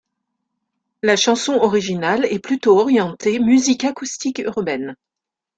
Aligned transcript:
La 1.03 1.15
chanson 1.15 1.53
originale 1.61 2.25
est 2.25 2.39
plutôt 2.39 2.79
orientée 2.79 3.37
musique 3.37 3.83
acoustique 3.83 4.39
urbaine. 4.39 4.95